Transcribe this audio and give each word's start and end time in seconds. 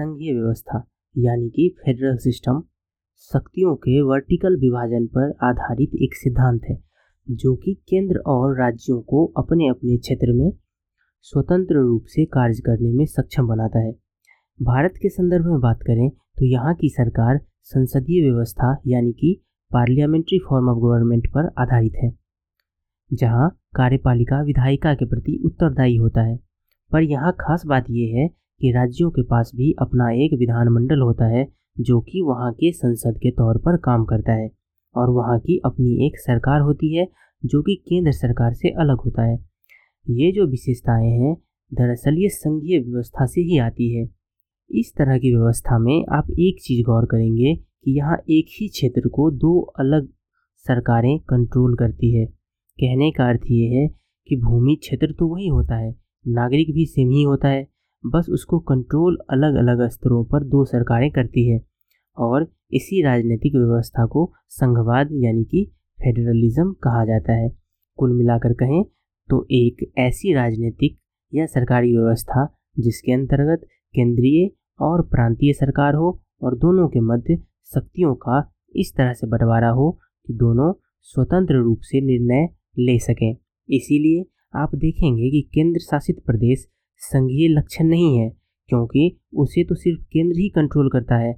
संघीय 0.00 0.32
व्यवस्था, 0.32 0.78
यानी 1.14 1.48
कि 1.48 1.68
फेडरल 1.78 2.16
सिस्टम, 2.16 2.60
शक्तियों 3.30 3.74
के 3.76 4.00
वर्टिकल 4.02 4.56
विभाजन 4.56 5.06
पर 5.06 5.32
आधारित 5.44 5.94
एक 6.02 6.14
सिद्धांत 6.14 6.60
है, 6.64 6.76
जो 7.26 7.54
कि 7.56 7.74
केंद्र 7.88 8.18
और 8.26 8.56
राज्यों 8.58 9.00
को 9.02 9.24
अपने 9.38 9.68
अपने 9.68 9.96
क्षेत्र 9.96 10.32
में 10.32 10.50
स्वतंत्र 11.26 11.74
रूप 11.78 12.04
से 12.06 12.24
कार्य 12.28 12.62
करने 12.66 12.92
में 12.92 13.04
सक्षम 13.06 13.48
बनाता 13.48 13.78
है। 13.78 13.92
भारत 14.60 14.94
के 15.02 15.08
संदर्भ 15.08 15.46
में 15.46 15.60
बात 15.60 15.82
करें 15.82 16.08
तो 16.10 16.44
यहाँ 16.44 16.74
की 16.74 16.88
सरकार 16.90 17.40
संसदीय 17.64 18.22
व्यवस्था, 18.22 18.76
यानी 18.86 19.12
कि 19.12 19.36
पार्लियामेंट्री 19.70 20.38
फॉर्म 20.40 20.68
ऑफ़ 20.68 20.78
गवर्नमेंट 20.78 21.26
पर 21.28 21.52
आधारित 21.58 22.02
है, 22.02 22.12
जहाँ 23.10 23.50
कार्यपालिका 23.76 24.42
विधायिका 24.44 24.94
के 24.94 25.04
प्रति 25.06 25.40
उत्तरदायी 25.44 25.96
होता 25.96 26.22
है। 26.22 26.36
पर 26.90 27.02
यहाँ 27.04 27.32
खास 27.40 27.66
बात 27.66 27.90
यह 27.90 28.16
है 28.16 28.28
कि 28.60 28.72
राज्यों 28.72 29.10
के 29.10 29.22
पास 29.22 29.52
भी 29.54 29.72
अपना 29.72 30.10
एक 30.10 30.38
विधानमंडल 30.38 31.00
होता 31.00 31.26
है, 31.26 31.48
जो 31.80 32.00
कि 32.00 32.22
वहाँ 32.22 32.52
के 32.52 32.72
संसद 32.72 33.18
के 33.18 33.30
तौर 33.30 33.58
पर 33.58 33.76
काम 33.76 34.04
करता 34.04 34.32
है, 34.32 34.50
और 34.96 35.10
वहाँ 35.10 35.38
की 35.38 35.60
अपनी 35.64 36.06
एक 36.06 36.18
सरकार 36.18 36.60
होती 36.60 36.96
है, 36.96 37.08
जो 37.44 37.62
कि 37.62 37.74
केंद्र 37.88 38.12
सरकार 38.12 38.52
से 38.52 38.68
अलग 38.68 39.00
होता 39.00 39.22
है। 39.22 39.36
ये 40.10 40.32
जो 40.32 40.46
विशेषताएँ 40.46 41.10
हैं, 41.10 41.36
दरअसल 41.74 42.18
ये 42.18 42.28
संघीय 42.28 42.78
व्यवस्था 42.78 43.26
से 43.26 43.40
ही 43.40 43.58
आती 43.58 43.94
है। 43.94 44.08
इस 44.70 44.92
तरह 44.98 45.18
की 45.18 45.34
व्यवस्था 45.34 45.78
में 45.78 46.04
आप 46.12 46.30
एक 46.30 46.62
चीज़ 46.62 46.84
गौर 46.86 47.04
करेंगे 47.04 47.54
कि 47.54 47.96
यहाँ 47.96 48.16
एक 48.30 48.46
ही 48.60 48.68
क्षेत्र 48.68 49.08
को 49.08 49.30
दो 49.30 49.60
अलग 49.60 50.08
सरकारें 50.56 51.18
कंट्रोल 51.18 51.76
करती 51.76 52.14
है। 52.14 52.26
कहने 52.78 53.10
का 53.10 53.28
अर्थ 53.28 53.40
ये 53.50 53.66
है 53.66 53.88
कि 54.28 54.36
भूमि 54.36 54.74
क्षेत्र 54.74 55.12
तो 55.18 55.26
वही 55.26 55.48
होता 55.48 55.76
है, 55.76 55.94
नागरिक 56.28 56.74
भी 56.74 56.86
सेम 56.86 57.10
ही 57.10 57.22
होता 57.22 57.48
है। 57.48 57.68
बस 58.04 58.26
उसको 58.30 58.58
कंट्रोल 58.58 59.18
अलग 59.30 59.54
अलग 59.54 59.88
स्तरों 59.88 60.24
पर 60.24 60.44
दो 60.44 60.64
सरकारें 60.64 61.10
करती 61.10 61.48
है 61.48 61.60
और 62.16 62.46
इसी 62.72 63.02
राजनीतिक 63.02 63.54
व्यवस्था 63.54 64.06
को 64.06 64.32
संघवाद 64.48 65.08
यानी 65.12 65.44
कि 65.44 65.64
फेडरलिज्म 65.98 66.72
कहा 66.72 67.04
जाता 67.04 67.32
है। 67.32 67.50
कुल 67.98 68.12
मिलाकर 68.12 68.52
कहें 68.52 68.84
तो 69.28 69.46
एक 69.50 69.92
ऐसी 69.98 70.34
राजनीतिक 70.34 70.98
या 71.32 71.46
सरकारी 71.46 71.96
व्यवस्था 71.96 72.46
जिसके 72.78 73.12
अंतर्गत 73.12 73.66
केंद्रीय 73.94 74.48
और 74.80 75.02
प्रांतीय 75.02 75.52
सरकार 75.52 75.94
हो 75.94 76.10
और 76.42 76.56
दोनों 76.56 76.88
के 76.88 77.00
मध्य 77.00 77.36
शक्तियों 77.74 78.14
का 78.14 78.38
इस 78.76 78.92
तरह 78.96 79.12
से 79.12 79.26
बंटवारा 79.26 79.68
हो 79.68 79.90
कि 80.26 80.34
दोनों 80.34 80.72
स्वतंत्र 81.02 81.54
रूप 81.54 81.80
से 81.82 82.00
निर्णय 82.00 82.48
ले 82.78 82.98
सकें। 82.98 83.36
इसीलिए 83.68 84.24
आप 84.54 84.74
देखेंगे 84.74 85.30
कि 85.30 85.48
केंद्र 85.54 85.80
शासित 85.80 86.22
प्रदेश 86.26 86.66
संघीय 87.00 87.48
लक्षण 87.48 87.84
नहीं 87.84 88.18
है, 88.18 88.28
क्योंकि 88.68 89.16
उसे 89.36 89.64
तो 89.64 89.74
सिर्फ़ 89.74 90.00
केंद्र 90.02 90.38
ही 90.38 90.48
कंट्रोल 90.48 90.88
करता 90.90 91.16
है। 91.16 91.34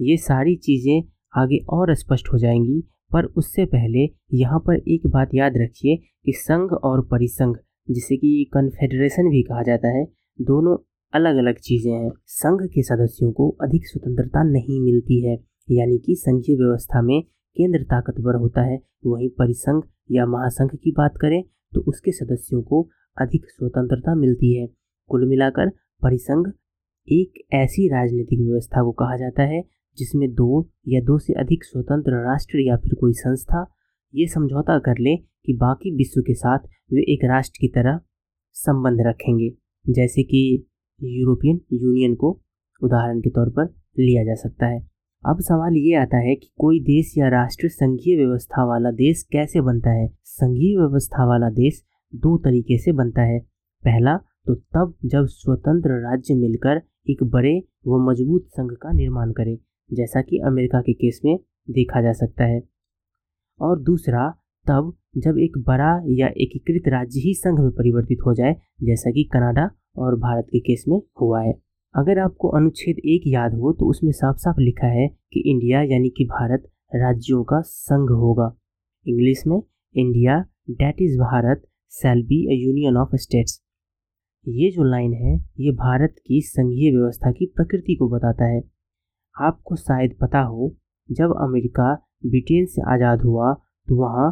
ये 0.00 0.16
सारी 0.18 0.56
चीज़ें 0.56 1.02
आगे 1.34 1.58
और 1.70 1.94
स्पष्ट 1.94 2.28
हो 2.32 2.38
जाएँगी, 2.38 2.80
पर 3.12 3.24
उससे 3.24 3.64
पहले 3.66 4.04
यहाँ 4.34 4.58
पर 4.58 4.82
एक 4.88 5.06
बात 5.06 5.30
याद 5.34 5.56
रखिए 5.56 5.96
कि 5.96 6.32
संघ 6.32 6.70
और 6.72 7.00
परिसंघ, 7.06 7.54
जिसे 7.88 8.16
कि 8.16 8.50
कन्फेडरेशन 8.54 9.30
भी 9.30 9.42
कहा 9.42 9.62
जाता 9.62 9.88
है, 9.88 10.04
दोनों 10.38 10.76
अलग 11.12 11.36
अलग 11.36 11.58
चीज़ें 11.58 11.92
हैं। 11.92 12.10
संघ 12.28 12.60
के 12.64 12.82
सदस्यों 12.82 13.30
को 13.32 13.48
अधिक 13.62 13.86
स्वतंत्रता 13.86 14.42
नहीं 14.42 14.80
मिलती 14.80 15.20
है, 15.20 15.36
यानी 15.68 15.98
कि 15.98 16.14
संघीय 16.16 16.56
व्यवस्था 16.56 17.02
में 17.02 17.20
केंद्र 17.56 17.82
ताकतवर 17.84 18.34
होता 18.34 18.62
है। 18.62 18.78
वहीं 19.06 19.28
परिसंघ 19.30 19.82
या 20.10 20.26
महासंघ 20.26 20.70
की 20.74 20.92
बात 20.92 21.16
करें 21.20 21.42
तो 21.72 21.80
उसके 21.80 22.12
सदस्यों 22.12 22.62
को 22.62 22.82
अधिक 23.16 23.46
स्वतंत्रता 23.48 24.14
मिलती 24.14 24.54
है। 24.54 24.66
कुल 25.10 25.28
मिलाकर 25.28 25.68
परिसंघ 26.02 26.46
एक 27.08 27.42
ऐसी 27.52 27.88
राजनीतिक 27.88 28.40
व्यवस्था 28.40 28.82
को 28.82 28.92
कहा 28.92 29.16
जाता 29.16 29.42
है, 29.42 29.62
जिसमें 29.98 30.28
दो 30.34 30.68
या 30.88 31.00
दो 31.00 31.18
से 31.18 31.32
अधिक 31.32 31.64
स्वतंत्र 31.64 32.24
राष्ट्र 32.24 32.60
या 32.60 32.76
फिर 32.76 32.94
कोई 32.94 33.12
संस्था 33.12 33.66
ये 34.14 34.26
समझौता 34.26 34.78
कर 34.78 34.98
ले 34.98 35.16
कि 35.16 35.52
बाकी 35.52 35.94
विश्व 35.96 36.20
के 36.20 36.34
साथ 36.34 36.58
वे 36.92 37.12
एक 37.12 37.24
राष्ट्र 37.24 37.58
की 37.60 37.68
तरह 37.68 38.00
संबंध 38.52 38.98
रखेंगे, 39.00 39.50
जैसे 39.88 40.22
कि 40.22 40.66
यूरोपियन 41.02 41.60
यूनियन 41.72 42.14
को 42.14 42.40
उदाहरण 42.82 43.20
के 43.20 43.30
तौर 43.30 43.50
पर 43.50 43.64
लिया 43.98 44.24
जा 44.24 44.34
सकता 44.34 44.66
है। 44.66 44.80
अब 45.26 45.40
सवाल 45.40 45.76
ये 45.76 45.94
आता 45.94 46.18
है 46.18 46.34
कि 46.34 46.50
कोई 46.58 46.80
देश 46.80 47.14
या 47.18 47.28
राष्ट्र 47.28 47.68
संघीय 47.68 48.16
व्यवस्था 48.16 48.64
वाला 48.64 48.90
देश 48.90 49.22
कैसे 49.32 49.60
बनता 49.60 49.90
है? 49.90 50.08
संघीय 50.24 50.76
व्यवस्था 50.78 51.26
वाला 51.26 51.50
देश 51.50 51.82
दो 52.14 52.36
तरीके 52.38 52.78
से 52.78 52.92
बनता 52.92 53.22
है। 53.22 53.38
पहला 53.84 54.18
तो 54.46 54.54
तब 54.54 54.94
जब 55.04 55.26
स्वतंत्र 55.26 55.90
राज्य 55.90 56.34
मिलकर 56.34 56.82
एक 57.10 57.22
बड़े 57.24 57.58
व 57.86 57.98
मज़बूत 58.10 58.46
संघ 58.46 58.70
का 58.72 58.92
निर्माण 58.92 59.32
करें, 59.32 59.56
जैसा 59.92 60.22
कि 60.22 60.38
अमेरिका 60.38 60.80
के 60.80 60.92
केस 60.92 61.20
में 61.24 61.38
देखा 61.70 62.02
जा 62.02 62.12
सकता 62.12 62.44
है। 62.44 62.62
और 63.60 63.80
दूसरा, 63.82 64.28
तब 64.66 64.92
जब 65.16 65.38
एक 65.38 65.58
बड़ा 65.58 65.90
या 66.08 66.26
एकीकृत 66.26 66.88
राज्य 66.88 67.20
ही 67.20 67.34
संघ 67.34 67.60
में 67.60 67.70
परिवर्तित 67.70 68.18
हो 68.26 68.34
जाए, 68.34 68.56
जैसा 68.82 69.10
कि 69.10 69.24
कनाडा 69.32 69.70
और 69.96 70.16
भारत 70.16 70.46
के 70.46 70.60
केस 70.60 70.84
में 70.88 71.00
हुआ 71.20 71.42
है। 71.42 71.52
अगर 71.94 72.18
आपको 72.18 72.48
अनुच्छेद 72.48 72.98
एक 72.98 73.22
याद 73.26 73.54
हो 73.54 73.72
तो 73.72 73.90
उसमें 73.90 74.12
साफ़ 74.12 74.36
साफ़ 74.36 74.60
लिखा 74.60 74.86
है 74.86 75.08
कि 75.32 75.40
इंडिया 75.40 75.82
यानी 75.82 76.08
कि 76.08 76.24
भारत 76.24 76.70
राज्यों 76.94 77.42
का 77.44 77.60
संघ 77.60 78.10
होगा। 78.10 78.54
इंग्लिश 79.06 79.42
में, 79.46 79.62
India, 79.94 80.44
that 80.70 81.02
is 81.02 81.18
Bharat 81.18 81.62
shall 81.92 82.22
be 82.22 82.40
a 82.54 82.56
union 82.56 82.96
of 82.96 83.16
states. 83.16 83.60
ये 84.46 84.70
जो 84.70 84.84
लाइन 84.84 85.12
है, 85.14 85.34
ये 85.60 85.70
भारत 85.72 86.14
की 86.26 86.40
संघीय 86.42 86.90
व्यवस्था 86.90 87.30
की 87.32 87.46
प्रकृति 87.46 87.94
को 87.94 88.08
बताता 88.08 88.44
है। 88.44 88.60
आपको 89.36 89.76
शायद 89.76 90.16
पता 90.20 90.40
हो, 90.42 90.74
जब 91.08 91.34
अमेरिका 91.42 91.94
ब्रिटेन 92.26 92.66
से 92.66 92.82
आज़ाद 92.92 93.22
हुआ 93.22 93.52
तो 93.88 93.96
वहाँ 93.96 94.30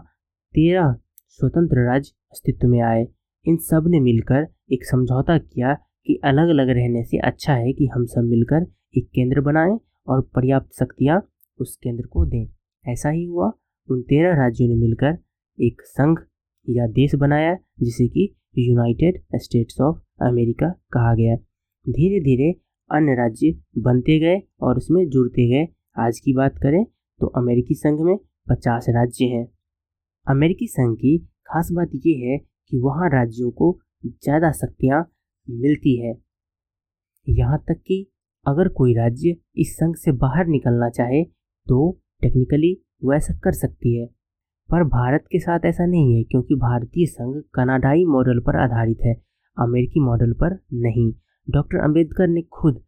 तेरह 0.54 0.94
स्वतंत्र 1.30 1.84
राज्य 1.86 2.12
अस्तित्व 2.32 2.68
में 2.68 2.80
आए। 2.82 3.06
इन 3.46 3.56
सबने 3.60 4.00
मिलकर 4.00 4.46
एक 4.72 4.84
समझौता 4.84 5.38
किया 5.38 5.74
कि 5.74 6.20
अलग 6.24 6.48
अलग 6.48 6.68
रहने 6.68 7.04
से 7.04 7.18
अच्छा 7.18 7.54
है 7.54 7.72
कि 7.72 7.86
हम 7.86 8.04
सब 8.06 8.28
मिलकर 8.30 8.66
एक 8.96 9.08
केंद्र 9.14 9.40
बनाएँ 9.40 9.78
और 10.08 10.20
पर्याप्त 10.34 10.78
शक्तियाँ 10.78 11.20
उस 11.60 11.76
केंद्र 11.76 12.06
को 12.06 12.24
दें। 12.26 12.46
ऐसा 12.84 13.10
ही 13.10 13.24
हुआ। 13.24 13.50
उन 13.88 14.02
तेरह 14.02 14.36
राज्यों 14.36 14.68
ने 14.68 14.74
मिलकर 14.76 15.18
एक 15.58 15.82
संघ 15.82 16.18
या 16.68 16.86
देश 16.92 17.14
बनाया 17.14 17.54
जिसे 17.80 18.06
कि 18.08 18.28
यूनाइटेड 18.58 19.20
स्टेट्स 19.42 19.80
ऑफ़ 19.80 19.96
अमेरिका 20.24 20.68
कहा 20.92 21.14
गया 21.14 21.36
धीरे 21.86 22.20
धीरे 22.20 22.50
अन्य 22.90 23.14
राज्य 23.14 23.52
बनते 23.82 24.18
गए 24.20 24.40
और 24.62 24.76
उसमें 24.76 25.08
जुड़ते 25.08 25.46
गए। 25.48 25.66
आज 25.96 26.18
की 26.20 26.32
बात 26.34 26.58
करें 26.62 26.84
तो 27.20 27.26
अमेरिकी 27.36 27.74
संघ 27.74 28.00
में 28.00 28.16
पचास 28.46 28.86
राज्य 28.88 29.24
हैं। 29.26 29.46
अमेरिकी 30.26 30.66
संघ 30.66 30.94
की 30.96 31.16
खास 31.46 31.68
बात 31.72 31.90
यह 31.96 32.26
है 32.26 32.38
कि 32.38 32.78
वहाँ 32.78 33.08
राज्यों 33.10 33.50
को 33.52 33.78
ज़्यादा 34.04 34.50
शक्तियाँ 34.52 35.00
मिलती 35.48 35.96
है। 35.98 36.14
यहाँ 37.26 37.58
तक 37.68 37.80
कि 37.86 38.06
अगर 38.46 38.68
कोई 38.70 38.94
राज्य 38.94 39.36
इस 39.56 39.74
संघ 39.76 39.94
से 39.96 40.12
बाहर 40.18 40.46
निकलना 40.46 40.88
चाहे 40.90 41.22
तो 41.66 41.90
टेक्निकली 42.22 42.72
वो 43.04 43.12
ऐसा 43.14 43.38
कर 43.44 43.52
सकती 43.54 43.96
है। 43.96 44.06
पर 44.70 44.82
भारत 44.86 45.24
के 45.32 45.38
साथ 45.38 45.64
ऐसा 45.64 45.86
नहीं 45.86 46.14
है, 46.14 46.22
क्योंकि 46.24 46.54
भारतीय 46.56 47.06
संघ 47.06 47.34
कनाडाई 47.54 48.04
मॉडल 48.06 48.40
पर 48.40 48.56
आधारित 48.56 48.98
है, 49.02 49.14
अमेरिकी 49.56 50.00
मॉडल 50.00 50.32
पर 50.34 50.58
नहीं। 50.76 51.12
डॉक्टर 51.48 51.78
अंबेडकर 51.78 52.28
ने 52.28 52.42
खुद 52.52 52.82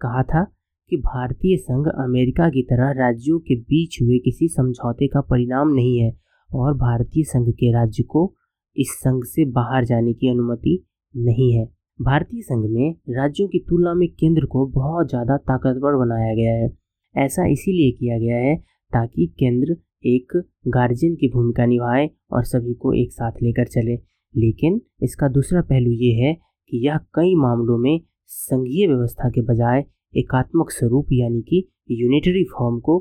कहा 0.00 0.22
था 0.24 0.44
कि 0.92 0.96
भारतीय 0.96 1.56
संघ 1.58 1.86
अमेरिका 1.88 2.48
की 2.48 2.62
तरह 2.62 2.90
राज्यों 2.98 3.38
के 3.38 3.54
बीच 3.62 3.98
हुए 4.02 4.18
किसी 4.18 4.48
समझौते 4.48 5.08
का 5.08 5.20
परिणाम 5.20 5.72
नहीं 5.74 5.98
है, 5.98 6.12
और 6.50 6.74
भारतीय 6.74 7.24
संघ 7.24 7.48
के 7.50 7.72
राज्य 7.72 8.02
को 8.04 8.32
इस 8.76 8.90
संघ 8.94 9.22
से 9.24 9.44
बाहर 9.52 9.84
जाने 9.84 10.12
की 10.12 10.28
अनुमति 10.28 10.82
नहीं 11.14 11.52
है। 11.52 11.64
भारतीय 12.00 12.42
संघ 12.42 12.64
में 12.70 12.94
राज्यों 13.10 13.48
की 13.48 13.58
तुलना 13.58 13.94
में 13.94 14.08
केंद्र 14.10 14.46
को 14.46 14.66
बहुत 14.72 15.08
ज़्यादा 15.08 15.36
ताकतवर 15.38 15.96
बनाया 15.96 16.34
गया 16.34 16.52
है। 16.54 16.70
ऐसा 17.14 17.46
इसीलिए 17.46 17.90
किया 17.90 18.18
गया 18.18 18.36
है 18.38 18.56
ताकि 18.92 19.26
केंद्र 19.38 19.76
एक 20.04 20.42
गार्जियन 20.68 21.14
की 21.14 21.28
भूमिका 21.28 21.66
निभाए 21.66 22.10
और 22.32 22.44
सभी 22.44 22.74
को 22.74 22.92
एक 22.92 23.12
साथ 23.12 23.32
लेकर 23.42 23.66
चले। 23.66 23.94
लेकिन 24.36 24.80
इसका 25.02 25.28
दूसरा 25.28 25.60
पहलू 25.62 25.90
ये 25.90 26.12
है 26.12 26.34
कि 26.70 26.86
यह 26.86 26.96
कई 26.96 27.34
मामलों 27.34 27.78
में 27.78 28.00
संघीय 28.26 28.86
व्यवस्था 28.86 29.28
के 29.28 29.42
बजाय 29.42 29.84
एकात्मक 30.16 30.70
स्वरूप 30.70 31.06
यानी 31.12 31.42
कि 31.42 31.68
यूनिटरी 31.90 32.44
फॉर्म 32.44 32.80
को 32.80 32.98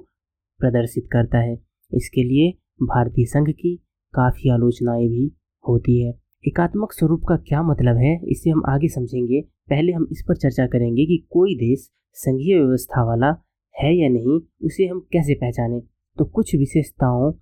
प्रदर्शित 0.60 1.04
करता 1.12 1.38
है। 1.38 1.58
इसके 1.94 2.24
लिए 2.24 2.52
भारतीय 2.84 3.26
संघ 3.26 3.50
की 3.50 3.76
काफ़ी 4.14 4.50
आलोचनाएँ 4.50 5.08
भी 5.08 5.36
होती 5.68 6.02
है। 6.02 6.14
एकात्मक 6.48 6.92
स्वरूप 6.92 7.24
का 7.30 7.36
क्या 7.36 7.64
मतलब 7.64 7.98
है, 7.98 8.20
इसे 8.28 8.50
हम 8.50 8.64
आगे 8.70 8.88
समझेंगे। 8.88 9.42
पहले 9.42 9.92
हम 9.92 10.08
इस 10.12 10.26
पर 10.28 10.36
चर्चा 10.36 10.68
करेंगे 10.68 11.06
कि 11.06 11.28
कोई 11.30 11.56
देश 11.56 11.90
संघीय 12.14 12.58
व्यवस्था 12.58 13.04
वाला 13.04 13.36
है 13.76 13.96
या 13.98 14.10
नहीं, 14.10 14.42
उसे 14.62 14.88
हम 14.88 15.00
कैसे 15.00 15.34
पहचानें। 15.34 15.82
तो 16.18 16.26
कुछ 16.26 16.56
विशेषताओं 16.56 17.34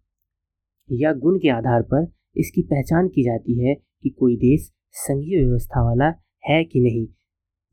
या 0.92 1.14
गुण 1.14 1.38
के 1.38 1.50
आधार 1.50 1.82
पर 1.82 2.12
इसकी 2.38 2.62
पहचान 2.62 3.08
की 3.08 3.24
जाती 3.24 3.60
है 3.60 3.76
कि 3.76 4.10
कोई 4.10 4.36
देश 4.38 4.72
संघीय 4.92 5.46
व्यवस्था 5.46 5.84
वाला 5.84 6.14
है 6.46 6.64
कि 6.64 6.80
नहीं। 6.80 7.08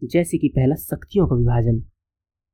जैसे 0.08 0.38
कि 0.38 0.48
पहला, 0.48 0.74
शक्तियों 0.74 1.26
का 1.26 1.36
विभाजन। 1.36 1.82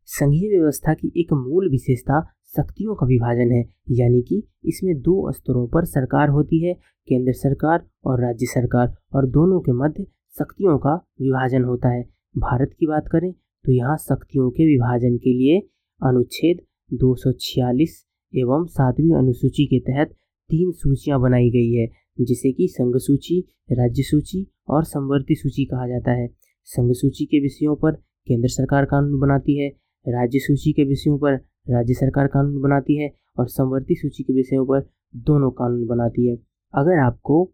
संघीय 0.06 0.58
व्यवस्था 0.58 0.94
की 0.94 1.12
एक 1.16 1.32
मूल 1.32 1.70
विशेषता 1.70 2.20
शक्तियों 2.56 2.94
का 2.94 3.06
विभाजन 3.06 3.52
है, 3.52 3.64
यानी 3.90 4.22
कि 4.22 4.42
इसमें 4.64 5.00
दो 5.00 5.32
स्तरों 5.32 5.66
पर 5.68 5.84
सरकार 5.84 6.28
होती 6.28 6.62
है, 6.64 6.74
केंद्र 7.08 7.32
सरकार 7.32 7.86
और 8.04 8.22
राज्य 8.22 8.46
सरकार, 8.46 8.96
और 9.14 9.26
दोनों 9.26 9.60
के 9.60 9.72
मध्य 9.72 10.06
शक्तियों 10.38 10.78
का 10.78 10.94
विभाजन 11.20 11.64
होता 11.64 11.88
है। 11.88 12.02
भारत 12.38 12.70
की 12.80 12.86
बात 12.86 13.08
करें 13.12 13.32
तो 13.32 13.72
यहाँ 13.72 13.96
शक्तियों 13.96 14.50
के 14.50 14.64
विभाजन 14.66 15.16
के 15.16 15.30
लिए 15.30 15.60
अनुच्छेद 16.00 16.60
246 16.94 18.05
एवं 18.36 18.64
सातवीं 18.66 19.14
अनुसूची 19.14 19.66
के 19.66 19.78
तहत 19.82 20.14
तीन 20.50 20.72
सूचियाँ 20.72 21.20
बनाई 21.20 21.50
गई 21.50 21.72
है, 21.72 21.86
जिसे 22.20 22.52
कि 22.52 22.68
संघ 22.68 22.96
सूची, 22.96 23.40
राज्य 23.72 24.02
सूची 24.02 24.46
और 24.68 24.84
संवर्ती 24.84 25.34
सूची 25.34 25.64
कहा 25.64 25.86
जाता 25.88 26.12
है। 26.12 26.28
संघ 26.68 26.92
सूची 26.92 27.24
के 27.24 27.40
विषयों 27.40 27.74
पर 27.76 27.92
केंद्र 28.26 28.48
सरकार 28.48 28.84
कानून 28.84 29.20
बनाती 29.20 29.58
है, 29.58 29.68
राज्य 30.06 30.38
सूची 30.38 30.72
के 30.72 30.84
विषयों 30.84 31.18
पर 31.18 31.34
राज्य 31.66 31.94
सरकार 31.94 32.26
कानून 32.26 32.60
बनाती 32.62 32.96
है 32.96 33.10
और 33.38 33.46
संवर्ती 33.48 33.94
सूची 33.94 34.22
के 34.22 34.32
विषयों 34.32 34.64
पर 34.66 34.86
दोनों 35.16 35.50
कानून 35.50 35.86
बनाती 35.86 36.28
है। 36.28 36.36
अगर 36.74 36.98
आपको 36.98 37.50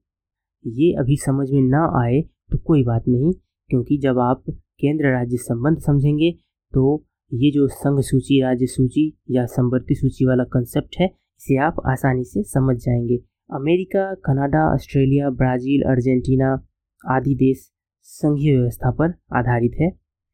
ये 0.64 0.92
अभी 0.92 1.16
समझ 1.16 1.50
में 1.50 1.62
ना 1.62 1.84
आए 2.02 2.20
तो 2.50 2.58
कोई 2.58 2.82
बात 2.84 3.08
नहीं, 3.08 3.32
क्योंकि 3.70 3.98
जब 3.98 4.18
आप 4.18 4.44
केंद्र 4.48 5.12
राज्य 5.12 5.36
संबंध 5.36 5.78
समझेंगे 5.78 6.30
तो 6.72 7.04
ये 7.34 7.50
जो 7.50 7.68
संघ 7.68 8.00
सूची, 8.00 8.42
राज्य 8.42 8.66
सूची 8.66 9.18
या 9.30 9.46
संवर्ती 9.46 9.94
सूची 9.94 10.24
वाला 10.24 10.44
कंसेप्ट 10.44 10.96
है, 11.00 11.06
इसे 11.06 11.56
आप 11.56 11.76
आसानी 11.86 12.24
से 12.24 12.42
समझ 12.42 12.76
जाएँगे। 12.76 13.16
America, 13.54 14.14
Canada, 14.14 14.74
Australia, 14.74 15.30
Brazil, 15.30 15.82
Argentina 15.82 16.66
आदि 17.08 17.34
देश 17.34 17.70
संघीय 18.02 18.56
व्यवस्था 18.56 18.90
पर 18.90 19.10
आधारित 19.36 19.72
है। 19.80 19.92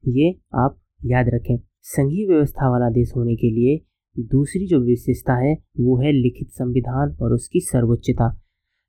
ये 0.08 0.40
आप 0.54 0.80
याद 1.04 1.26
रखें। 1.28 1.60
संघीय 1.82 2.26
व्यवस्था 2.26 2.70
वाला 2.70 2.90
देश 2.90 3.12
होने 3.16 3.36
के 3.36 3.50
लिए 3.50 3.84
दूसरी 4.22 4.66
जो 4.66 4.80
विशेषता 4.80 5.34
है, 5.34 5.54
वो 5.54 6.00
है 6.00 6.12
लिखित 6.12 6.48
संविधान 6.48 7.16
और 7.22 7.32
उसकी 7.32 7.60
सर्वोच्चता। 7.60 8.40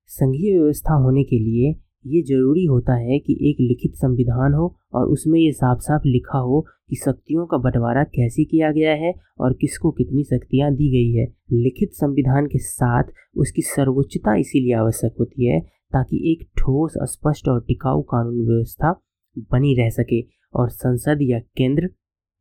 संघीय 0.07 0.59
व्यवस्था 0.59 0.93
होने 0.93 1.23
के 1.23 1.39
लिए 1.39 1.88
ये 2.05 2.21
ज़रूरी 2.21 2.63
होता 2.65 2.95
है 2.95 3.17
कि 3.19 3.33
एक 3.49 3.57
लिखित 3.61 3.95
संविधान 3.95 4.53
हो 4.53 4.75
और 4.93 5.07
उसमें 5.07 5.39
ये 5.39 5.51
साफ़ 5.51 5.79
साफ़ 5.79 6.01
लिखा 6.05 6.37
हो 6.39 6.61
कि 6.89 6.95
शक्तियों 6.95 7.45
का 7.45 7.57
बंटवारा 7.57 8.03
कैसे 8.05 8.43
किया 8.43 8.71
गया 8.71 8.93
है 8.95 9.13
और 9.39 9.53
किसको 9.53 9.91
कितनी 9.91 10.23
शक्तियाँ 10.23 10.71
दी 10.71 10.89
गई 10.89 11.11
है। 11.13 11.25
लिखित 11.53 11.93
संविधान 11.93 12.45
के 12.45 12.59
साथ 12.59 13.11
उसकी 13.37 13.61
सर्वोच्चता 13.61 14.35
इसीलिए 14.35 14.73
आवश्यक 14.75 15.15
होती 15.19 15.45
है 15.45 15.59
ताकि 15.93 16.21
एक 16.31 16.47
ठोस, 16.57 16.93
स्पष्ट 17.03 17.47
और 17.47 17.63
टिकाऊ 17.67 18.01
कानून 18.01 18.45
व्यवस्था 18.47 18.91
बनी 19.51 19.73
रह 19.75 19.89
सके 19.89 20.21
और 20.53 20.69
संसद 20.69 21.19
या 21.21 21.39
केंद्र 21.57 21.89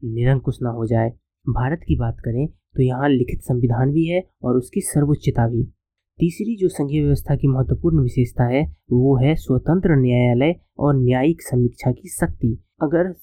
निरंकुश 0.02 0.58
ना 0.62 0.70
हो 0.70 0.86
जाए। 0.86 1.10
भारत 1.46 1.80
की 1.88 1.96
बात 1.96 2.16
करें 2.20 2.46
तो 2.46 2.82
यहाँ 2.82 3.08
लिखित 3.08 3.42
संविधान 3.42 3.92
भी 3.92 4.06
है 4.06 4.22
और 4.42 4.56
उसकी 4.56 4.80
सर्वोच्चता 4.80 5.46
भी। 5.48 5.62
तीसरी 6.20 6.56
जो 6.56 6.68
संघीय 6.68 7.02
व्यवस्था 7.02 7.36
की 7.36 7.48
महत्वपूर्ण 7.48 8.02
विशेषता 8.02 8.44
है, 8.44 8.62
वो 8.92 9.16
है 9.16 9.34
स्वतंत्र 9.34 9.96
न्यायालय 9.96 10.54
और 10.78 10.96
न्यायिक 10.96 11.42
समीक्षा 11.42 11.92
की 11.92 12.08
शक्ति 12.08 12.64
अगर 12.82 13.14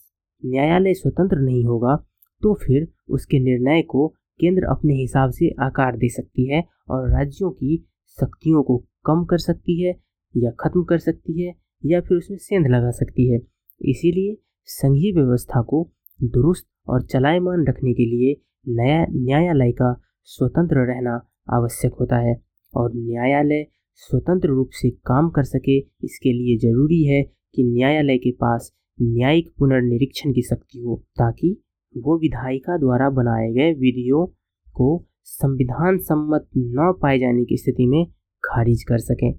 न्यायालय 0.45 0.93
स्वतंत्र 0.93 1.39
नहीं 1.39 1.63
होगा 1.65 1.95
तो 2.41 2.53
फिर 2.53 2.87
उसके 3.09 3.39
निर्णय 3.39 3.81
को 3.81 4.07
केंद्र 4.39 4.63
अपने 4.63 4.93
हिसाब 4.93 5.31
से 5.31 5.49
आकार 5.59 5.97
दे 5.97 6.09
सकती 6.09 6.49
है 6.51 6.63
और 6.89 7.09
राज्यों 7.09 7.51
की 7.51 7.77
शक्तियों 8.17 8.63
को 8.63 8.77
कम 9.05 9.25
कर 9.25 9.37
सकती 9.37 9.81
है 9.83 9.93
या 10.35 10.51
खत्म 10.59 10.83
कर 10.83 10.97
सकती 10.97 11.41
है 11.41 11.53
या 11.85 12.01
फिर 12.01 12.17
उसमें 12.17 12.37
सेंध 12.37 12.67
लगा 12.67 12.91
सकती 12.91 13.29
है। 13.31 13.39
इसीलिए 13.81 14.37
संघीय 14.65 15.11
व्यवस्था 15.11 15.61
को 15.61 15.89
दुरुस्त 16.23 16.67
और 16.87 17.03
चलायमान 17.03 17.65
रखने 17.67 17.93
के 17.93 18.05
लिए 18.05 18.35
नया 18.67 19.05
न्यायालय 19.11 19.71
का 19.71 19.95
स्वतंत्र 20.23 20.85
रहना 20.87 21.15
आवश्यक 21.53 21.93
होता 21.93 22.17
है। 22.17 22.44
और 22.75 22.91
न्यायालय 22.95 23.65
स्वतंत्र 23.95 24.47
रूप 24.47 24.69
से 24.71 24.89
काम 24.89 25.29
कर 25.29 25.43
सके, 25.43 25.77
इसके 25.77 26.33
लिए 26.33 26.57
ज़रूरी 26.57 27.03
है 27.03 27.21
कि 27.23 27.63
न्यायालय 27.63 28.17
के 28.17 28.31
पास 28.31 28.71
न्यायिक 29.01 29.53
पुनर्निरीक्षण 29.59 30.33
की 30.33 30.41
शक्ति 30.41 30.79
हो, 30.79 31.03
ताकि 31.15 31.61
वो 31.95 32.17
विधायिका 32.19 32.77
द्वारा 32.77 33.09
बनाए 33.09 33.51
गए 33.53 33.73
विधियों 33.73 34.25
को 34.73 35.05
संविधान 35.23 35.97
सम्मत 35.97 36.47
न 36.57 36.93
पाए 37.01 37.19
जाने 37.19 37.45
की 37.45 37.57
स्थिति 37.57 37.85
में 37.85 38.05
खारिज 38.43 38.83
कर 38.83 38.97
सकें। 38.97 39.31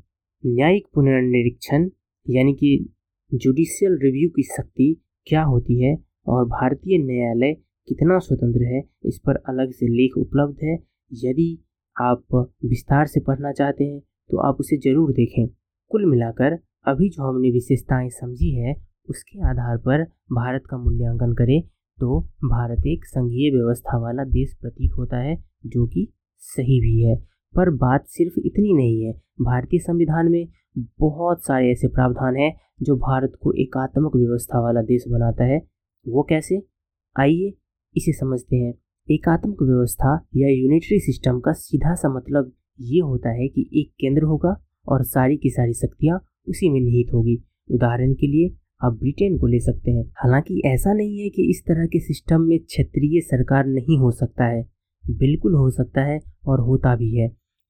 न्यायिक 0.44 0.87
पुनर्निरीक्षण, 0.94 1.88
यानी 2.27 2.55
कि 2.55 2.88
जुडिशियल 3.35 3.99
रिव्यू 4.03 4.29
की 4.29 4.43
शक्ति 4.43 4.97
क्या 5.27 5.43
होती 5.43 5.83
है 5.83 5.97
और 6.27 6.44
भारतीय 6.44 6.99
न्यायालय 6.99 7.55
कितना 7.88 8.19
स्वतंत्र 8.19 8.62
है, 8.65 8.83
इस 9.05 9.19
पर 9.19 9.37
अलग 9.49 9.73
से 9.73 9.87
लेख 9.87 10.17
उपलब्ध 10.19 10.65
है। 10.65 10.79
यदि 11.25 11.65
आप 11.96 12.22
विस्तार 12.64 13.06
से 13.06 13.20
पढ़ना 13.20 13.52
चाहते 13.52 13.84
हैं 13.84 14.00
तो 14.31 14.38
आप 14.38 14.56
उसे 14.60 14.76
ज़रूर 14.78 15.12
देखें। 15.12 15.46
कुल 15.90 16.04
मिलाकर, 16.06 16.58
अभी 16.87 17.08
जो 17.08 17.22
हमने 17.22 17.50
विशेषताएँ 17.50 18.08
समझी 18.10 18.50
है, 18.54 18.75
उसके 19.08 19.38
आधार 19.48 19.76
पर 19.78 20.02
भारत 20.32 20.62
का 20.70 20.78
मूल्यांकन 20.78 21.32
करें 21.32 21.60
तो 21.98 22.20
भारत 22.44 22.87
एक 22.87 23.04
संघीय 23.04 23.50
व्यवस्था 23.50 23.98
वाला 23.98 24.25
देश 24.25 24.54
प्रतीत 24.60 24.93
होता 24.98 25.19
है, 25.19 25.37
जो 25.66 25.87
कि 25.87 26.08
सही 26.43 26.81
भी 26.81 27.02
है। 27.02 27.16
पर 27.54 27.70
बात 27.76 28.06
सिर्फ़ 28.06 28.38
इतनी 28.38 28.75
नहीं 28.75 29.04
है। 29.04 29.12
भारतीय 29.42 29.81
संविधान 29.81 30.31
में 30.31 30.46
बहुत 31.00 31.44
सारे 31.44 31.70
ऐसे 31.70 31.88
प्रावधान 31.88 32.37
हैं, 32.37 32.52
जो 32.82 32.96
भारत 32.96 33.32
को 33.42 33.52
एकात्मक 33.52 34.16
व्यवस्था 34.16 34.60
वाला 34.60 34.82
देश 34.82 35.04
बनाता 35.08 35.44
है। 35.44 35.58
वो 36.06 36.22
कैसे? 36.22 36.62
आइए 37.16 37.52
इसे 37.96 38.12
समझते 38.12 38.56
हैं। 38.56 38.75
एकात्मक 39.11 39.62
व्यवस्था 39.62 40.26
या 40.37 40.49
यूनिटरी 40.49 40.99
सिस्टम 41.00 41.41
का 41.41 41.53
सीधा 41.53 41.94
सा 41.94 42.08
मतलब 42.08 42.53
ये 42.81 43.00
होता 43.00 43.31
है 43.31 43.49
कि 43.49 43.70
एक 43.75 43.91
केंद्र 44.00 44.23
होगा 44.23 44.64
और 44.88 45.05
सारी 45.05 45.37
की 45.37 45.50
सारी 45.50 45.73
शक्तियाँ 45.73 46.19
उसी 46.49 46.69
में 46.69 46.81
निहित 46.81 47.12
होगी। 47.14 47.44
उदाहरण 47.70 48.12
के 48.14 48.26
लिए, 48.26 48.56
आप 48.85 48.93
ब्रिटेन 48.93 49.38
को 49.38 49.47
ले 49.47 49.61
सकते 49.61 49.91
हैं। 49.91 50.05
हालाँकि 50.05 50.62
ऐसा 50.67 50.93
नहीं 50.93 51.19
है 51.19 51.29
कि 51.29 51.50
इस 51.50 51.62
तरह 51.67 51.87
के 51.87 52.00
सिस्टम 52.00 52.41
में 52.41 52.58
क्षेत्रीय 52.58 53.20
सरकार 53.20 53.67
नहीं 53.67 53.99
हो 53.99 54.11
सकता 54.11 54.44
है। 54.44 54.62
बिल्कुल 55.11 55.55
हो 55.55 55.70
सकता 55.70 56.00
है 56.00 56.20
और 56.47 56.61
होता 56.61 56.97
भी 56.97 57.14
है, 57.17 57.29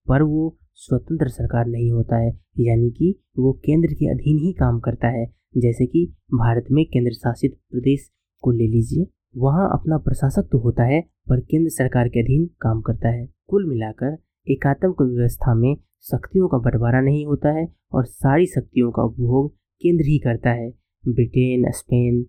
पर 0.08 0.22
वो 0.22 0.56
स्वतंत्र 0.74 1.28
सरकार 1.28 1.66
नहीं 1.66 1.90
होता 1.90 2.16
है, 2.16 2.30
यानी 2.58 2.90
कि 2.90 3.20
वो 3.38 3.52
केंद्र 3.52 3.88
के 3.88 4.06
अधीन 4.06 4.38
ही 4.38 4.52
काम 4.52 4.80
करता 4.80 5.08
है। 5.08 5.26
जैसे 5.56 5.86
कि 5.86 6.06
भारत 6.34 6.64
में 6.70 6.84
केंद्र 6.86 7.12
शासित 7.12 7.58
प्रदेश 7.70 8.10
को 8.42 8.50
ले 8.50 8.66
लीजिए, 8.66 9.06
वहाँ 9.36 9.70
अपना 9.72 9.98
प्रशासक 9.98 10.48
तो 10.52 10.58
होता 10.58 10.82
है 10.82 11.15
पर 11.28 11.40
केंद्र 11.40 11.70
सरकार 11.70 12.08
के 12.08 12.20
अधीन 12.20 12.46
काम 12.60 12.80
करता 12.80 13.08
है। 13.08 13.26
कुल 13.48 13.68
मिलाकर 13.68 14.16
एकात्मक 14.48 15.02
व्यवस्था 15.02 15.54
में 15.54 15.74
शक्तियों 16.02 16.48
का 16.48 16.58
बंटवारा 16.58 17.00
नहीं 17.00 17.24
होता 17.26 17.50
है 17.50 17.66
और 17.92 18.04
सारी 18.04 18.46
शक्तियों 18.46 18.90
का 18.90 19.02
उपभोग 19.02 19.54
केंद्र 19.82 20.04
ही 20.04 20.18
करता 20.18 20.50
है। 20.50 20.70
Britain, 21.04 21.70
Spain, 21.70 22.24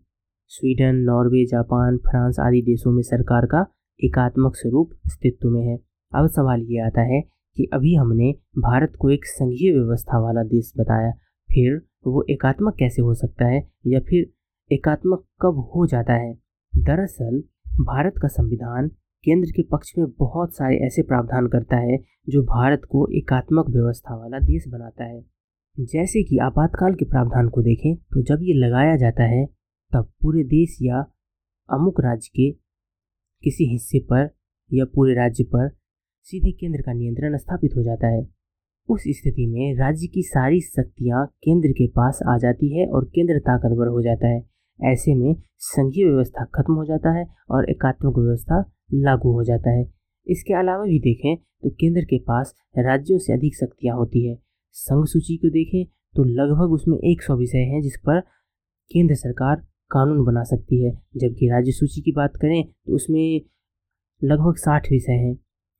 Sweden, 0.51 0.95
Norway, 0.95 1.45
Japan, 1.45 1.97
France 1.97 2.39
आदि 2.39 2.61
देशों 2.61 2.91
में 2.91 3.01
सरकार 3.01 3.45
का 3.45 3.65
एकात्मक 3.99 4.55
स्वरूप 4.55 4.91
अस्तित्व 5.05 5.49
में 5.49 5.61
है। 5.61 5.77
अब 6.11 6.27
सवाल 6.27 6.61
ये 6.61 6.79
आता 6.79 7.01
है 7.01 7.21
कि 7.57 7.69
अभी 7.73 7.93
हमने 7.95 8.31
भारत 8.57 8.93
को 8.99 9.09
एक 9.09 9.25
संघीय 9.25 9.71
व्यवस्था 9.71 10.19
वाला 10.19 10.43
देश 10.43 10.71
बताया, 10.77 11.11
फिर 11.49 11.81
वो 12.07 12.25
एकात्मक 12.29 12.75
कैसे 12.79 13.01
हो 13.01 13.13
सकता 13.13 13.45
है 13.45 13.61
या 13.87 13.99
फिर 13.99 14.29
एकात्मक 14.71 15.25
कब 15.41 15.59
हो 15.75 15.85
जाता 15.85 16.13
है? 16.13 16.33
दरअसल 16.73 17.41
भारत 17.79 18.13
का 18.21 18.27
संविधान 18.27 18.87
केंद्र 19.23 19.49
के 19.55 19.63
पक्ष 19.63 19.91
में 19.97 20.07
बहुत 20.09 20.55
सारे 20.55 20.77
ऐसे 20.77 21.01
प्रावधान 21.01 21.47
करता 21.47 21.77
है, 21.77 21.97
जो 22.29 22.41
भारत 22.43 22.81
को 22.89 23.07
एकात्मक 23.17 23.69
व्यवस्था 23.69 24.15
वाला 24.15 24.39
देश 24.39 24.67
बनाता 24.67 25.03
है। 25.03 25.21
जैसे 25.77 26.23
कि 26.23 26.37
आपातकाल 26.37 26.93
के 26.93 27.05
प्रावधान 27.05 27.49
को 27.49 27.61
देखें 27.61 27.95
तो 27.95 28.21
जब 28.21 28.39
ये 28.41 28.53
लगाया 28.53 28.95
जाता 28.95 29.23
है, 29.23 29.45
तब 29.93 30.11
पूरे 30.21 30.43
देश 30.43 30.77
या 30.81 31.05
अमुक 31.69 32.01
राज्य 32.01 32.29
के 32.35 32.51
किसी 33.43 33.71
हिस्से 33.71 33.99
पर 33.99 34.29
या 34.73 34.85
पूरे 34.85 35.13
राज्य 35.13 35.43
पर 35.43 35.69
सीधे 36.21 36.51
केंद्र 36.51 36.81
का 36.81 36.93
नियंत्रण 36.93 37.37
स्थापित 37.37 37.71
हो 37.77 37.83
जाता 37.83 38.07
है। 38.07 38.27
उस 38.89 39.03
स्थिति 39.07 39.47
में 39.47 39.75
राज्य 39.75 40.07
की 40.07 40.21
सारी 40.21 40.61
शक्तियाँ 40.61 41.25
केंद्र 41.43 41.69
के 41.69 41.87
पास 41.87 42.19
आ 42.27 42.37
जाती 42.37 42.77
है 42.79 42.87
और 42.87 43.05
केंद्र 43.05 43.39
ताकतवर 43.39 43.87
हो 43.87 44.01
जाता 44.01 44.27
है। 44.27 44.56
ऐसे 44.79 45.15
में 45.15 45.35
संघीय 45.59 46.05
व्यवस्था 46.05 46.43
खत्म 46.55 46.73
हो 46.73 46.85
जाता 46.85 47.11
है 47.11 47.25
और 47.51 47.69
एकात्मक 47.69 48.17
व्यवस्था 48.17 48.59
लागू 48.95 49.31
हो 49.33 49.43
जाता 49.43 49.69
है। 49.69 49.85
इसके 50.27 50.53
अलावा 50.53 50.83
भी 50.83 50.99
देखें 50.99 51.35
तो 51.35 51.69
केंद्र 51.71 52.01
के 52.01 52.19
पास 52.19 52.53
राज्यों 52.77 53.17
से 53.19 53.33
अधिक 53.33 53.55
शक्तियाँ 53.55 53.95
होती 53.97 54.27
है। 54.27 54.35
संघ 54.75 55.05
सूची 55.05 55.37
को 55.37 55.49
देखें 55.49 55.85
तो 56.15 56.23
लगभग 56.23 56.73
उसमें 56.73 56.97
एक 57.11 57.21
सौ 57.23 57.35
विषय 57.37 57.65
हैं 57.71 57.81
जिस 57.81 57.97
पर 57.99 58.19
केंद्र 58.91 59.15
सरकार 59.15 59.55
कानून 59.91 60.23
बना 60.25 60.43
सकती 60.43 60.83
है। 60.83 60.91
जबकि 61.17 61.49
राज्य 61.49 61.71
सूची 61.71 62.01
की 62.01 62.11
बात 62.11 62.35
करें 62.35 62.63
तो 62.65 62.95
उसमें 62.95 63.41
लगभग 64.21 64.55
साठ 64.57 64.91
विषय 64.91 65.19
हैं 65.23 65.35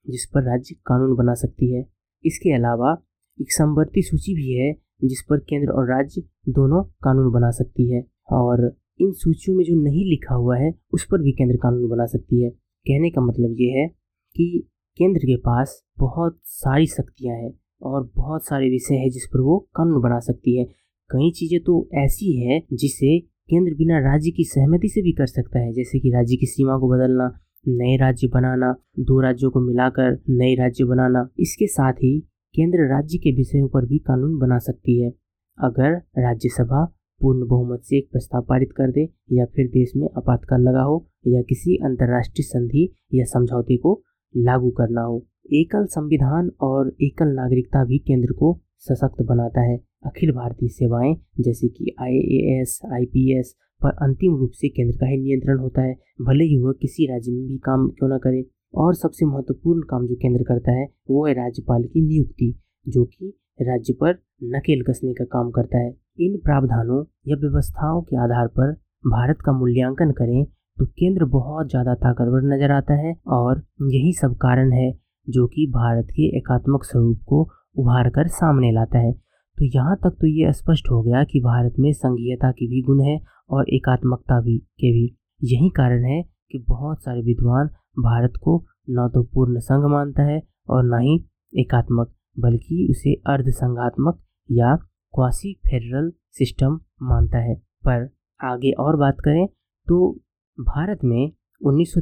जिस 0.05 0.25
पर 0.25 0.43
राज्य 0.43 0.75
कानून 0.85 1.15
बना 1.17 1.33
सकती 1.33 1.73
है। 1.73 1.85
इसके 2.25 2.53
अलावा 2.55 2.97
एक 3.39 3.51
संवर्ती 3.51 4.01
सूची 4.01 4.35
भी 4.35 4.53
है 4.53 4.73
जिस 5.03 5.21
पर 5.21 5.39
केंद्र 5.39 5.71
और 5.71 5.89
राज्य 5.89 6.21
दोनों 6.49 6.83
कानून 7.03 7.31
बना 7.33 7.49
सकती 7.51 7.91
है 7.91 8.01
और 8.33 8.65
इन 8.99 9.11
सूचियों 9.11 9.57
में 9.57 9.63
जो 9.65 9.75
नहीं 9.75 10.05
लिखा 10.05 10.35
हुआ 10.35 10.57
है, 10.57 10.73
उस 10.93 11.05
पर 11.05 11.21
भी 11.21 11.31
केंद्र 11.31 11.55
कानून 11.55 11.89
बना 11.89 12.05
सकती 12.05 12.43
है। 12.43 12.49
कहने 12.49 13.09
का 13.09 13.21
मतलब 13.21 13.55
ये 13.59 13.69
है 13.71 13.87
कि 14.35 14.67
केंद्र 14.99 15.19
के 15.19 15.35
पास 15.37 15.81
बहुत 15.99 16.39
सारी 16.43 16.87
शक्तियाँ 16.87 17.35
हैं 17.35 17.53
और 17.81 18.09
बहुत 18.15 18.45
सारे 18.45 18.69
विषय 18.69 18.95
हैं 18.95 19.09
जिस 19.09 19.25
पर 19.25 19.41
वो 19.41 19.57
कानून 19.75 20.01
बना 20.01 20.19
सकती 20.19 20.57
है। 20.59 20.65
कई 21.09 21.31
चीज़ें 21.31 21.59
तो 21.63 21.89
ऐसी 21.93 22.31
है 22.41 22.61
जिसे 22.73 23.19
केंद्र 23.19 23.73
बिना 23.73 23.99
राज्य 23.99 24.31
की 24.31 24.43
सहमति 24.43 24.89
से 24.89 25.01
भी 25.01 25.11
कर 25.11 25.25
सकता 25.25 25.59
है, 25.59 25.73
जैसे 25.73 25.99
कि 25.99 26.09
राज्य 26.09 26.35
की 26.35 26.45
सीमा 26.45 26.77
को 26.77 26.89
बदलना, 26.89 27.27
नए 27.67 27.95
राज्य 27.97 28.27
बनाना, 28.27 28.75
दो 28.99 29.19
राज्यों 29.21 29.51
को 29.51 29.59
मिलाकर 29.59 30.17
नए 30.29 30.53
राज्य 30.55 30.83
बनाना। 30.83 31.27
इसके 31.39 31.67
साथ 31.67 31.93
ही 31.93 32.19
केंद्र 32.55 32.89
राज्य 32.89 33.17
के 33.17 33.31
विषयों 33.31 33.67
पर 33.67 33.85
भी 33.85 33.97
कानून 33.97 34.37
बना 34.39 34.57
सकती 34.57 35.01
है। 35.01 35.09
अगर 35.57 35.91
राज्यसभा 36.19 36.85
पूर्ण 37.21 37.47
बहुमत 37.47 37.81
से 37.83 37.97
एक 37.97 38.09
प्रस्ताव 38.11 38.41
पारित 38.41 38.69
कर 38.71 38.91
दे 38.91 39.09
या 39.31 39.45
फिर 39.45 39.67
देश 39.67 39.93
में 39.95 40.07
आपातकाल 40.17 40.61
लगा 40.61 40.81
हो 40.81 41.07
या 41.27 41.41
किसी 41.41 41.75
अंतर्राष्ट्रीय 41.75 42.43
संधि 42.43 42.95
या 43.13 43.25
समझौते 43.25 43.77
को 43.77 44.01
लागू 44.37 44.69
करना 44.69 45.01
हो। 45.01 45.25
एकल 45.53 45.85
संविधान 45.85 46.51
और 46.61 46.95
एकल 47.01 47.27
नागरिकता 47.27 47.85
भी 47.85 47.97
केंद्र 47.97 48.33
को 48.33 48.61
सशक्त 48.79 49.21
बनाता 49.21 49.61
है। 49.61 49.77
अखिल 50.05 50.31
भारतीय 50.31 50.69
सेवाएँ, 50.69 51.15
जैसे 51.39 51.67
कि 51.67 51.95
I 52.01 52.13
A 52.13 52.61
S 52.61 52.79
I 52.93 53.05
P 53.05 53.39
S 53.39 53.55
पर 53.83 53.89
अंतिम 53.89 54.35
रूप 54.35 54.51
से 54.51 54.69
केंद्र 54.69 54.97
का 54.97 55.05
ही 55.05 55.17
नियंत्रण 55.17 55.59
होता 55.59 55.81
है। 55.81 55.95
भले 56.21 56.43
ही 56.43 56.57
वह 56.57 56.73
किसी 56.81 57.05
राज्य 57.05 57.31
में 57.31 57.47
भी 57.47 57.57
काम 57.57 57.89
क्यों 57.89 58.15
न 58.15 58.17
करे। 58.17 58.45
और 58.75 58.95
सबसे 58.95 59.25
महत्वपूर्ण 59.25 59.81
काम 59.81 60.07
जो 60.07 60.15
केंद्र 60.15 60.43
करता 60.43 60.71
है, 60.71 60.87
वो 61.09 61.25
है 61.25 61.33
राज्यपाल 61.33 61.83
की 61.83 62.07
नियुक्ति, 62.07 62.59
जो 62.87 63.05
कि 63.05 63.33
राज्य 63.61 63.93
पर 63.93 64.19
नकेल 64.43 64.81
कसने 64.81 65.13
का 65.13 65.25
काम 65.25 65.51
करता 65.51 65.77
है। 65.77 66.06
इन 66.19 66.37
प्रावधानों 66.45 67.03
या 67.27 67.37
व्यवस्थाओं 67.37 68.01
के 68.01 68.17
आधार 68.23 68.47
पर 68.57 68.71
भारत 69.05 69.37
का 69.45 69.51
मूल्यांकन 69.51 70.11
करें 70.11 70.43
तो 70.77 70.85
केंद्र 70.85 71.25
बहुत 71.25 71.69
ज़्यादा 71.69 71.93
ताकतवर 71.95 72.41
नज़र 72.45 72.71
आता 72.71 72.93
है 72.97 73.13
और 73.33 73.61
यही 73.91 74.13
सब 74.13 74.35
कारण 74.37 74.71
है 74.73 74.91
जो 75.27 75.45
कि 75.47 75.65
भारत 75.71 76.07
के 76.11 76.27
एकात्मक 76.37 76.83
स्वरूप 76.83 77.21
को 77.27 77.41
उभार 77.75 78.09
कर 78.09 78.27
सामने 78.29 78.71
लाता 78.71 78.99
है। 78.99 79.11
तो 79.11 79.65
यहाँ 79.65 79.95
तक 79.95 80.17
तो 80.21 80.27
ये 80.27 80.51
स्पष्ट 80.53 80.89
हो 80.91 81.01
गया 81.03 81.23
कि 81.23 81.39
भारत 81.39 81.75
में 81.79 81.91
संघीयता 81.93 82.51
के 82.51 82.67
भी 82.67 82.81
गुण 82.81 83.01
है 83.01 83.19
और 83.49 83.69
एकात्मकता 83.69 84.39
भी, 84.41 84.57
के 84.57 84.91
भी। 84.91 85.05
यही 85.43 85.69
कारण 85.69 86.05
है 86.05 86.21
कि 86.51 86.63
बहुत 86.69 87.03
सारे 87.03 87.21
विद्वान 87.21 87.67
भारत 87.99 88.33
को 88.43 88.63
न 88.89 89.09
तो 89.13 89.23
पूर्ण 89.23 89.59
संघ 89.59 89.85
मानता 89.91 90.23
है 90.23 90.41
और 90.69 90.83
न 90.85 90.99
ही 91.01 91.15
एकात्मक, 91.53 92.13
बल्कि 92.39 92.87
उसे 92.91 93.13
अर्ध 93.27 93.49
संघात्मक 93.51 94.19
या 94.49 94.75
क्वासी 95.13 95.53
फेडरल 95.67 96.11
सिस्टम 96.31 96.79
मानता 97.03 97.37
है। 97.39 97.55
पर 97.87 98.07
आगे 98.39 98.71
और 98.79 98.95
बात 98.95 99.17
करें 99.19 99.45
तो 99.87 100.11
भारत 100.57 100.99
में 101.03 101.31
उन्नीस 101.61 101.93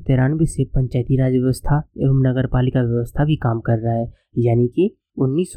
से 0.51 0.65
पंचायती 0.65 1.17
राज 1.17 1.31
व्यवस्था 1.31 1.77
एवं 1.97 2.21
नगर 2.27 2.47
पालिका 2.47 2.81
व्यवस्था 2.81 3.25
भी 3.25 3.35
काम 3.35 3.59
कर 3.59 3.77
रहा 3.79 3.93
है। 3.93 4.05
यानी 4.37 4.67
कि 4.67 4.95
उन्नीस 5.17 5.53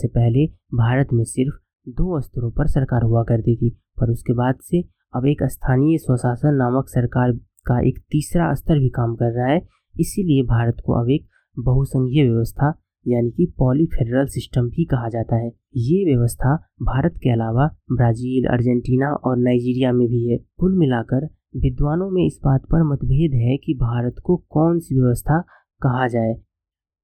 से 0.00 0.08
पहले 0.08 0.46
भारत 0.76 1.12
में 1.12 1.24
सिर्फ़ 1.24 1.54
दो 1.88 2.20
स्तरों 2.20 2.50
पर 2.50 2.66
सरकार 2.66 3.02
हुआ 3.02 3.22
करती 3.22 3.56
थी। 3.56 3.70
पर 4.00 4.10
उसके 4.10 4.32
बाद 4.32 4.58
से 4.62 4.82
अब 5.16 5.26
एक 5.26 5.42
स्थानीय 5.44 5.98
स्वशासन 5.98 6.54
नामक 6.54 6.88
सरकार 6.88 7.32
का 7.66 7.80
एक 7.88 7.98
तीसरा 8.10 8.52
स्तर 8.54 8.78
भी 8.78 8.88
काम 8.88 9.14
कर 9.14 9.32
रहा 9.32 9.46
है। 9.46 9.60
इसीलिए 10.00 10.42
भारत 10.42 10.76
को 10.86 10.92
अब 10.92 11.10
एक 11.10 11.26
बहुसंघीय 11.58 12.28
व्यवस्था 12.30 12.70
यानी 13.06 13.30
कि 13.30 13.46
पॉलीफेडरल 13.58 14.26
सिस्टम 14.26 14.68
भी 14.68 14.84
कहा 14.84 15.08
जाता 15.08 15.36
है। 15.36 15.50
ये 15.78 16.04
व्यवस्था 16.04 16.54
भारत 16.82 17.14
के 17.22 17.30
अलावा 17.30 17.66
ब्राज़ील, 17.92 18.44
अर्जेंटीना 18.44 19.12
और 19.14 19.38
नाइजीरिया 19.38 19.92
में 19.92 20.06
भी 20.08 20.28
है। 20.30 20.38
कुल 20.58 20.78
मिलाकर 20.78 21.28
विद्वानों 21.56 22.10
में 22.10 22.24
इस 22.26 22.38
बात 22.44 22.64
पर 22.64 22.82
मतभेद 22.82 23.34
है 23.36 23.56
कि 23.56 23.74
भारत 23.74 24.16
को 24.24 24.36
कौन 24.50 24.78
सी 24.78 25.00
व्यवस्था 25.00 25.40
कहा 25.82 26.06
जाए। 26.08 26.34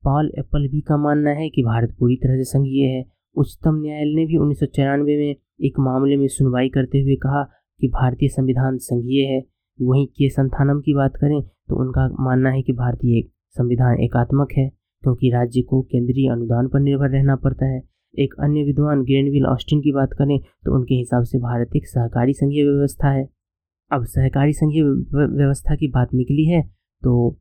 पॉल 0.03 0.31
एप्पल 0.39 0.69
भी 0.69 0.81
का 0.81 0.97
मानना 0.97 1.31
है 1.31 1.49
कि 1.51 1.63
भारत 1.63 1.97
पूरी 1.99 2.17
तरह 2.17 2.37
से 2.37 2.45
संघीय 2.45 2.87
है। 2.87 3.05
उच्चतम 3.37 3.81
न्यायालय 3.81 4.15
ने 4.15 4.27
भी 4.27 4.37
उन्नीस 4.37 4.61
सौ 4.61 4.67
चौरानवे 4.67 5.17
में 5.17 5.35
एक 5.61 5.79
मामले 5.81 6.17
में 6.17 6.27
सुनवाई 6.29 6.69
करते 6.69 6.99
हुए 6.99 7.17
कहा 7.17 7.43
कि 7.81 7.89
भारतीय 7.89 8.29
संविधान 8.29 8.77
संघीय 8.79 9.25
है। 9.25 9.43
वहीं 9.79 10.07
के 10.09 10.29
संथानम 10.29 10.81
की 10.81 10.95
बात 10.95 11.17
करें 11.17 11.41
तो 11.43 11.77
उनका 11.77 12.09
मानना 12.21 12.51
है 12.51 12.63
कि 12.63 12.73
भारतीय 12.73 13.23
संविधान 13.57 14.01
एकात्मक 14.01 14.53
है। 14.53 14.71
क्योंकि 15.03 15.31
राज्य 15.31 15.63
को 15.63 15.81
केंद्रीय 15.83 16.31
अनुदान 16.31 16.69
पर 16.69 16.81
निर्भर 16.81 17.11
रहना 17.11 17.37
पड़ता 17.37 17.67
है। 17.67 17.83
एक 18.15 18.35
अन्य 18.41 18.63
विद्वान 18.65 19.03
ग्रेनविल 19.03 19.47
ऑस्टिन 19.47 19.81
की 19.81 19.93
बात 19.93 20.13
करें 20.13 20.39
तो 20.39 20.75
उनके 20.75 20.95
हिसाब 20.95 21.25
से 21.25 21.39
भारत 21.39 21.77
एक 21.77 21.87
सहकारी 21.87 22.33
संघीय 22.33 22.65
व्यवस्था 22.65 23.11
है। 23.11 23.29
अब 23.91 24.05
सहकारी 24.07 24.53
संघीय 24.53 24.83
व्यवस्था 24.83 25.75
की 25.75 25.89
बात 25.89 26.15
निकली 26.15 26.47
है 26.47 26.63
तो 27.03 27.37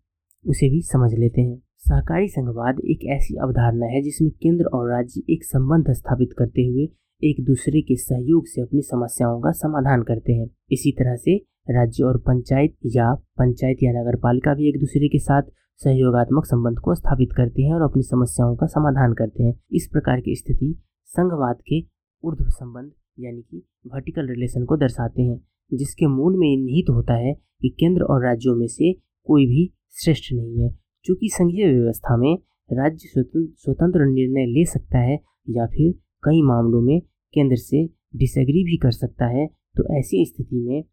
उसे 0.46 0.70
भी 0.70 0.82
समझ 0.84 1.14
लेते 1.14 1.42
हैं। 1.42 1.58
सहकारी 1.80 2.28
संघवाद 2.28 2.80
एक 2.82 3.06
ऐसी 3.12 3.36
अवधारणा 3.36 3.86
है, 3.86 4.02
जिसमें 4.02 4.30
केंद्र 4.34 4.66
और 4.66 4.90
राज्य 4.92 5.22
एक 5.30 5.44
संबंध 5.44 5.92
स्थापित 5.92 6.34
करते 6.38 6.66
हुए 6.66 6.88
एक 7.24 7.44
दूसरे 7.46 7.82
के 7.82 7.96
सहयोग 7.96 8.48
से 8.48 8.62
अपनी 8.62 8.82
समस्याओं 8.82 9.40
का 9.42 9.52
समाधान 9.54 10.04
करते 10.04 10.34
हैं। 10.34 10.50
इसी 10.72 10.92
तरह 10.92 11.16
से 11.16 11.36
राज्य 11.70 12.04
और 12.04 12.18
पंचायत 12.18 12.76
या 12.86 13.14
पंचायत 13.38 13.84
या 13.84 13.92
नगर 13.92 14.16
पालिका 14.16 14.54
भी 14.54 14.70
एक 14.70 14.80
दूसरे 14.80 15.08
के 15.08 15.20
साथ 15.20 15.44
सहयोगात्मक 15.82 16.46
संबंध 16.46 16.80
को 16.80 16.96
स्थापित 16.96 17.34
करते 17.38 17.62
हैं 17.62 17.74
और 17.74 17.82
अपनी 17.82 18.04
समस्याओं 18.04 18.56
का 18.56 18.66
समाधान 18.66 19.14
करते 19.14 19.44
हैं। 19.44 19.54
इस 19.74 19.88
प्रकार 19.92 20.22
की 20.22 20.36
स्थिति 20.36 20.74
संघवाद 21.12 21.62
के 21.62 21.82
ऊर्ध्व 22.24 22.50
संबंध, 22.50 22.92
यानी 23.20 23.42
कि 23.42 23.64
वर्टिकल 23.94 24.28
रिलेशन 24.28 24.66
को 24.66 24.78
दर्शाते 24.78 25.22
हैं, 25.22 25.40
जिसके 25.72 26.08
मूल 26.08 26.38
में 26.40 26.48
निहित 26.58 26.90
होता 26.90 27.14
है 27.18 27.34
कि 27.34 27.70
केंद्र 27.70 28.04
और 28.04 28.24
राज्यों 28.26 28.56
में 28.56 28.68
से 28.68 28.94
कोई 29.28 29.46
भी 29.46 29.70
श्रेष्ठ 30.04 30.34
नहीं 30.34 30.64
है। 30.64 30.70
चूँकि 31.06 31.30
संघीय 31.30 31.72
व्यवस्था 31.72 32.18
में 32.18 32.38
राज्य 32.70 33.24
स्वतंत्र 33.24 34.06
निर्णय 34.06 34.46
ले 34.46 34.66
सकता 34.66 35.00
है 35.00 35.20
या 35.50 35.66
फिर 35.66 35.92
कई 36.24 36.42
मामलों 36.42 36.82
में 36.82 37.00
केंद्र 37.34 37.56
से 37.56 37.86
डिसएग्री 38.16 38.64
भी 38.64 38.78
कर 38.78 38.92
सकता 38.92 39.26
है 39.28 39.46
तो 39.48 39.84
ऐसी 39.98 40.26
स्थिति 40.26 40.62
में 40.62 40.84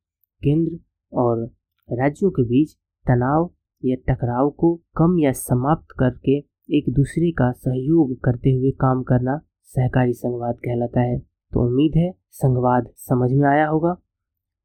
केंद्र 0.43 0.79
और 1.13 1.45
राज्यों 1.89 2.31
के 2.31 2.43
बीच 2.43 2.73
तनाव 3.07 3.51
या 3.85 3.97
टकराव 4.09 4.51
को 4.59 4.75
कम 4.97 5.19
या 5.19 5.33
समाप्त 5.33 5.95
करके 5.99 6.37
एक 6.69 6.89
दूसरे 6.91 7.31
का 7.33 7.51
सहयोग 7.53 8.15
करते 8.25 8.51
हुए 8.51 8.71
काम 8.81 9.03
करना 9.03 9.37
सहकारी 9.75 10.13
संघवाद 10.13 10.57
कहलाता 10.65 11.01
है। 11.01 11.19
तो 11.19 11.67
उम्मीद 11.67 11.97
है 11.97 12.11
संघवाद 12.33 12.89
समझ 12.99 13.31
में 13.33 13.49
आया 13.49 13.67
होगा। 13.69 13.93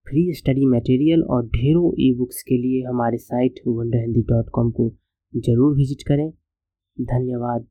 फ्री 0.08 0.34
स्टडी 0.34 0.66
मटेरियल 0.66 1.24
और 1.26 1.46
ढेरों 1.48 1.92
ई 2.00 2.14
बुक्स 2.18 2.42
के 2.44 2.58
लिए 2.58 2.84
हमारे 2.84 3.18
site 3.18 3.60
wonder 3.68 4.00
Hindi 4.00 4.22
dot 4.30 4.50
com 4.54 4.70
को 4.72 4.90
ज़रूर 5.34 5.76
विज़िट 5.76 6.08
करें। 6.08 6.30
धन्यवाद। 6.98 7.66